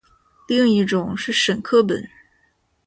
[0.47, 2.03] 另一种是沈刻本。